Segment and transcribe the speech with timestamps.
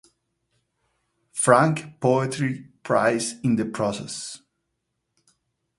[1.31, 4.41] Frank Poetry Prize in the process.